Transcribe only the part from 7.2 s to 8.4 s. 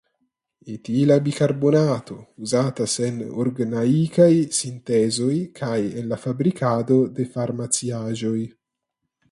de farmaciaĵoj.